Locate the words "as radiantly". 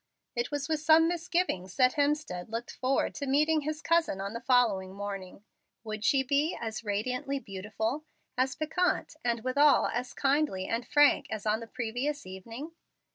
6.59-7.37